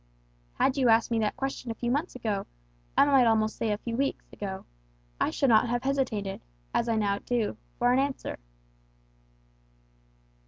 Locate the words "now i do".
6.87-7.55